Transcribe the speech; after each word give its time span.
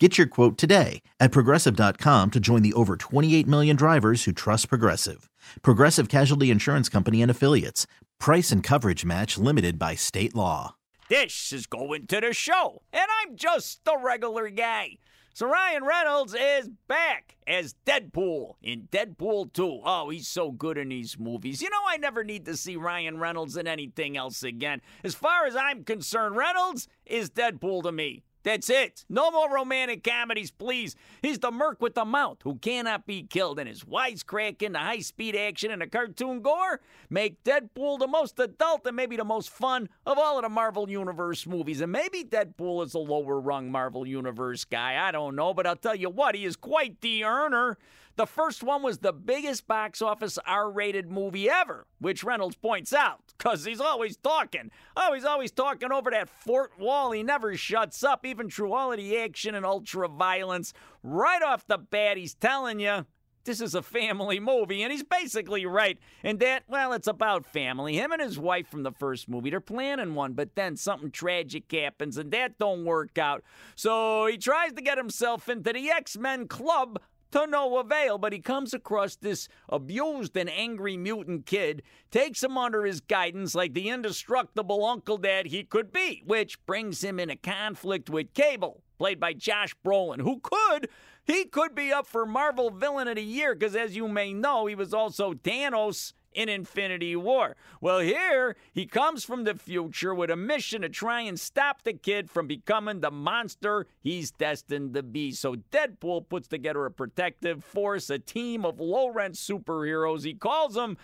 Get 0.00 0.18
your 0.18 0.26
quote 0.26 0.58
today 0.58 1.02
at 1.20 1.30
progressive.com 1.30 2.32
to 2.32 2.40
join 2.40 2.62
the 2.62 2.72
over 2.72 2.96
28 2.96 3.46
million 3.46 3.76
drivers 3.76 4.24
who 4.24 4.32
trust 4.32 4.68
Progressive. 4.68 5.30
Progressive 5.62 6.08
Casualty 6.08 6.50
Insurance 6.50 6.88
Company 6.88 7.22
and 7.22 7.30
Affiliates. 7.30 7.86
Price 8.18 8.50
and 8.50 8.60
coverage 8.60 9.04
match 9.04 9.38
limited 9.38 9.78
by 9.78 9.94
state 9.94 10.34
law. 10.34 10.74
This 11.08 11.52
is 11.52 11.66
going 11.66 12.08
to 12.08 12.20
the 12.20 12.32
show, 12.32 12.82
and 12.92 13.06
I'm 13.22 13.36
just 13.36 13.82
a 13.86 13.96
regular 14.02 14.50
guy. 14.50 14.96
So 15.32 15.46
Ryan 15.46 15.84
Reynolds 15.84 16.34
is 16.34 16.70
back 16.88 17.36
as 17.46 17.76
Deadpool 17.86 18.54
in 18.62 18.88
Deadpool 18.90 19.52
2. 19.52 19.80
Oh, 19.84 20.08
he's 20.10 20.26
so 20.26 20.50
good 20.50 20.76
in 20.76 20.88
these 20.88 21.20
movies. 21.20 21.62
You 21.62 21.70
know, 21.70 21.82
I 21.88 21.98
never 21.98 22.24
need 22.24 22.46
to 22.46 22.56
see 22.56 22.74
Ryan 22.74 23.18
Reynolds 23.18 23.56
in 23.56 23.68
anything 23.68 24.16
else 24.16 24.42
again. 24.42 24.80
As 25.04 25.14
far 25.14 25.46
as 25.46 25.54
I'm 25.54 25.84
concerned, 25.84 26.36
Reynolds 26.36 26.88
is 27.06 27.30
Deadpool 27.30 27.84
to 27.84 27.92
me. 27.92 28.24
That's 28.44 28.70
it. 28.70 29.04
No 29.08 29.30
more 29.30 29.50
romantic 29.52 30.04
comedies, 30.04 30.50
please. 30.50 30.94
He's 31.22 31.38
the 31.38 31.50
merc 31.50 31.80
with 31.80 31.94
the 31.94 32.04
mouth 32.04 32.38
who 32.44 32.56
cannot 32.56 33.06
be 33.06 33.22
killed, 33.22 33.58
and 33.58 33.68
his 33.68 33.84
wisecracking, 33.84 34.72
the 34.72 34.78
high 34.78 35.00
speed 35.00 35.34
action, 35.34 35.70
and 35.70 35.82
the 35.82 35.86
cartoon 35.86 36.42
gore 36.42 36.80
make 37.10 37.42
Deadpool 37.42 37.98
the 37.98 38.06
most 38.06 38.38
adult 38.38 38.86
and 38.86 38.94
maybe 38.94 39.16
the 39.16 39.24
most 39.24 39.50
fun 39.50 39.88
of 40.06 40.18
all 40.18 40.36
of 40.36 40.42
the 40.42 40.48
Marvel 40.48 40.88
Universe 40.88 41.46
movies. 41.46 41.80
And 41.80 41.90
maybe 41.90 42.22
Deadpool 42.22 42.84
is 42.84 42.94
a 42.94 42.98
lower 42.98 43.40
rung 43.40 43.70
Marvel 43.72 44.06
Universe 44.06 44.64
guy. 44.64 45.04
I 45.04 45.10
don't 45.10 45.34
know, 45.34 45.54
but 45.54 45.66
I'll 45.66 45.74
tell 45.74 45.96
you 45.96 46.10
what, 46.10 46.34
he 46.34 46.44
is 46.44 46.56
quite 46.56 47.00
the 47.00 47.24
earner. 47.24 47.78
The 48.16 48.26
first 48.26 48.62
one 48.62 48.82
was 48.84 48.98
the 48.98 49.12
biggest 49.12 49.66
box 49.66 50.00
office 50.00 50.38
R 50.46 50.70
rated 50.70 51.10
movie 51.10 51.50
ever, 51.50 51.88
which 51.98 52.22
Reynolds 52.22 52.54
points 52.54 52.92
out, 52.92 53.34
because 53.36 53.64
he's 53.64 53.80
always 53.80 54.16
talking. 54.16 54.70
Oh, 54.96 55.14
he's 55.14 55.24
always 55.24 55.50
talking 55.50 55.90
over 55.90 56.12
that 56.12 56.28
fourth 56.28 56.78
wall. 56.78 57.10
He 57.10 57.24
never 57.24 57.56
shuts 57.56 58.04
up, 58.04 58.24
even 58.34 58.96
the 58.96 59.18
action 59.18 59.54
and 59.54 59.64
ultra 59.64 60.08
violence. 60.08 60.72
Right 61.02 61.42
off 61.42 61.66
the 61.66 61.78
bat, 61.78 62.16
he's 62.16 62.34
telling 62.34 62.80
you 62.80 63.06
this 63.44 63.60
is 63.60 63.74
a 63.74 63.82
family 63.82 64.40
movie, 64.40 64.82
and 64.82 64.90
he's 64.90 65.02
basically 65.02 65.66
right. 65.66 65.98
And 66.22 66.40
that, 66.40 66.64
well, 66.66 66.92
it's 66.92 67.06
about 67.06 67.44
family. 67.44 67.96
Him 67.96 68.12
and 68.12 68.22
his 68.22 68.38
wife 68.38 68.68
from 68.68 68.82
the 68.82 68.92
first 68.92 69.28
movie, 69.28 69.50
they're 69.50 69.60
planning 69.60 70.14
one, 70.14 70.32
but 70.32 70.54
then 70.54 70.76
something 70.76 71.10
tragic 71.10 71.70
happens, 71.70 72.16
and 72.16 72.30
that 72.32 72.58
don't 72.58 72.84
work 72.84 73.18
out. 73.18 73.44
So 73.76 74.26
he 74.26 74.38
tries 74.38 74.72
to 74.72 74.82
get 74.82 74.98
himself 74.98 75.48
into 75.48 75.72
the 75.72 75.90
X 75.90 76.16
Men 76.16 76.48
Club 76.48 76.98
to 77.34 77.48
no 77.48 77.78
avail, 77.78 78.16
but 78.16 78.32
he 78.32 78.38
comes 78.38 78.72
across 78.72 79.16
this 79.16 79.48
abused 79.68 80.36
and 80.36 80.48
angry 80.48 80.96
mutant 80.96 81.46
kid, 81.46 81.82
takes 82.12 82.44
him 82.44 82.56
under 82.56 82.84
his 82.84 83.00
guidance 83.00 83.56
like 83.56 83.74
the 83.74 83.88
indestructible 83.88 84.84
uncle 84.84 85.18
dad 85.18 85.46
he 85.46 85.64
could 85.64 85.92
be, 85.92 86.22
which 86.24 86.64
brings 86.64 87.02
him 87.02 87.18
in 87.18 87.30
a 87.30 87.36
conflict 87.36 88.08
with 88.08 88.32
Cable, 88.34 88.84
played 88.98 89.18
by 89.18 89.32
Josh 89.32 89.74
Brolin, 89.84 90.20
who 90.20 90.38
could. 90.40 90.88
He 91.24 91.44
could 91.44 91.74
be 91.74 91.92
up 91.92 92.06
for 92.06 92.24
Marvel 92.24 92.70
Villain 92.70 93.08
of 93.08 93.16
the 93.16 93.22
Year 93.22 93.56
because, 93.56 93.74
as 93.74 93.96
you 93.96 94.06
may 94.06 94.32
know, 94.32 94.66
he 94.66 94.76
was 94.76 94.94
also 94.94 95.34
Thanos 95.34 96.12
in 96.34 96.48
Infinity 96.48 97.16
War. 97.16 97.56
Well, 97.80 98.00
here 98.00 98.56
he 98.72 98.86
comes 98.86 99.24
from 99.24 99.44
the 99.44 99.54
future 99.54 100.14
with 100.14 100.30
a 100.30 100.36
mission 100.36 100.82
to 100.82 100.88
try 100.88 101.20
and 101.22 101.38
stop 101.38 101.82
the 101.82 101.92
kid 101.92 102.30
from 102.30 102.46
becoming 102.46 103.00
the 103.00 103.10
monster 103.10 103.86
he's 104.00 104.30
destined 104.30 104.94
to 104.94 105.02
be. 105.02 105.32
So 105.32 105.56
Deadpool 105.72 106.28
puts 106.28 106.48
together 106.48 106.84
a 106.84 106.90
protective 106.90 107.64
force, 107.64 108.10
a 108.10 108.18
team 108.18 108.64
of 108.64 108.80
low 108.80 109.08
rent 109.08 109.34
superheroes. 109.34 110.24
He 110.24 110.34
calls 110.34 110.74
them 110.74 110.96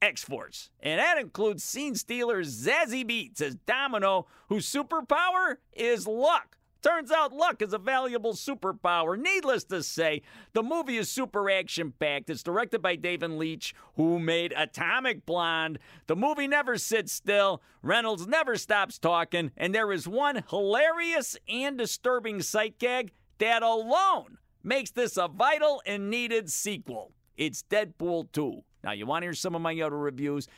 X 0.00 0.22
Force. 0.22 0.70
And 0.80 1.00
that 1.00 1.18
includes 1.18 1.64
scene 1.64 1.94
stealer 1.94 2.42
Zazie 2.42 3.04
Beetz 3.04 3.40
as 3.40 3.54
Domino, 3.54 4.26
whose 4.48 4.70
superpower 4.70 5.56
is 5.72 6.06
luck. 6.06 6.55
Turns 6.82 7.10
out 7.10 7.32
luck 7.32 7.62
is 7.62 7.72
a 7.72 7.78
valuable 7.78 8.34
superpower. 8.34 9.18
Needless 9.18 9.64
to 9.64 9.82
say, 9.82 10.22
the 10.52 10.62
movie 10.62 10.98
is 10.98 11.10
super 11.10 11.50
action 11.50 11.92
packed. 11.98 12.30
It's 12.30 12.42
directed 12.42 12.80
by 12.80 12.96
David 12.96 13.30
Leitch, 13.30 13.74
who 13.96 14.18
made 14.18 14.52
Atomic 14.56 15.26
Blonde. 15.26 15.78
The 16.06 16.16
movie 16.16 16.46
never 16.46 16.78
sits 16.78 17.12
still. 17.12 17.62
Reynolds 17.82 18.26
never 18.26 18.56
stops 18.56 18.98
talking. 18.98 19.50
And 19.56 19.74
there 19.74 19.92
is 19.92 20.06
one 20.06 20.44
hilarious 20.48 21.36
and 21.48 21.76
disturbing 21.76 22.42
sight 22.42 22.78
gag 22.78 23.12
that 23.38 23.62
alone 23.62 24.38
makes 24.62 24.90
this 24.90 25.16
a 25.16 25.28
vital 25.28 25.82
and 25.86 26.10
needed 26.10 26.50
sequel. 26.50 27.12
It's 27.36 27.64
Deadpool 27.68 28.32
2. 28.32 28.62
Now, 28.84 28.92
you 28.92 29.06
want 29.06 29.22
to 29.22 29.26
hear 29.26 29.34
some 29.34 29.54
of 29.54 29.62
my 29.62 29.78
other 29.80 29.98
reviews? 29.98 30.48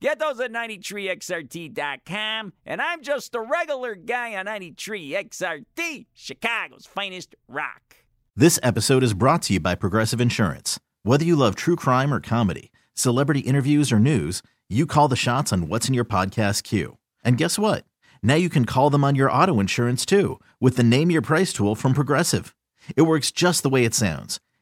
Get 0.00 0.20
those 0.20 0.38
at 0.40 0.52
93XRT.com. 0.52 2.52
And 2.64 2.80
I'm 2.80 3.02
just 3.02 3.34
a 3.34 3.40
regular 3.40 3.96
guy 3.96 4.36
on 4.36 4.46
93XRT, 4.46 6.06
Chicago's 6.14 6.86
finest 6.86 7.34
rock. 7.48 7.96
This 8.36 8.60
episode 8.62 9.02
is 9.02 9.14
brought 9.14 9.42
to 9.42 9.54
you 9.54 9.60
by 9.60 9.74
Progressive 9.74 10.20
Insurance. 10.20 10.78
Whether 11.02 11.24
you 11.24 11.34
love 11.34 11.56
true 11.56 11.74
crime 11.74 12.14
or 12.14 12.20
comedy, 12.20 12.70
celebrity 12.94 13.40
interviews 13.40 13.90
or 13.90 13.98
news, 13.98 14.40
you 14.68 14.86
call 14.86 15.08
the 15.08 15.16
shots 15.16 15.52
on 15.52 15.66
what's 15.68 15.88
in 15.88 15.94
your 15.94 16.04
podcast 16.04 16.62
queue. 16.62 16.98
And 17.24 17.36
guess 17.36 17.58
what? 17.58 17.84
Now 18.22 18.36
you 18.36 18.48
can 18.48 18.64
call 18.64 18.90
them 18.90 19.02
on 19.02 19.16
your 19.16 19.32
auto 19.32 19.58
insurance 19.58 20.06
too 20.06 20.38
with 20.60 20.76
the 20.76 20.84
Name 20.84 21.10
Your 21.10 21.22
Price 21.22 21.52
tool 21.52 21.74
from 21.74 21.94
Progressive. 21.94 22.54
It 22.94 23.02
works 23.02 23.32
just 23.32 23.64
the 23.64 23.68
way 23.68 23.84
it 23.84 23.94
sounds. 23.94 24.38